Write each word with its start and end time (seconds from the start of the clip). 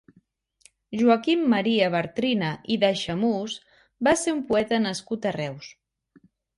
Joaquim 1.01 1.43
Maria 1.55 1.91
Bartrina 1.97 2.51
i 2.77 2.79
d'Aixemús 2.87 3.61
va 4.11 4.19
ser 4.27 4.37
un 4.41 4.45
poeta 4.53 4.85
nascut 4.91 5.33
a 5.33 5.39
Reus. 5.41 5.75